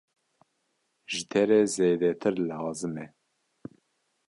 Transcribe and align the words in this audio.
Ji 1.11 1.21
te 1.29 1.41
re 1.47 1.59
zêdetir 1.75 2.35
lazim 2.47 2.95
e! 3.03 3.07